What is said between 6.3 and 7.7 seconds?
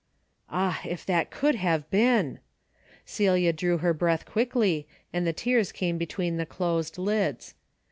the closed lids.